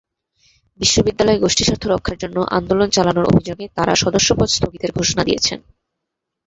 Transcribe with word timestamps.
বিশ্ববিদ্যালয়ে 0.79 1.41
গোষ্ঠীস্বার্থ 1.43 1.83
রক্ষার 1.87 2.17
জন্য 2.23 2.37
আন্দোলন 2.57 2.89
চালানোর 2.91 3.29
অভিযোগে 3.31 3.65
তাঁরা 3.77 3.93
সদস্যপদ 4.03 4.47
স্থগিতের 4.51 4.91
ঘোষণা 4.97 5.23
দিয়েছেন। 5.27 5.59